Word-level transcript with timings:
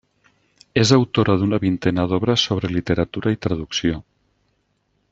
És 0.83 0.93
autora 0.97 1.35
d'una 1.41 1.59
vintena 1.65 2.07
d'obres 2.13 2.47
sobre 2.49 2.73
literatura 2.79 3.35
i 3.37 3.41
traducció. 3.47 4.05